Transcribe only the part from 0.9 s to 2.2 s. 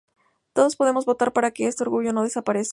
votar para que este orgullo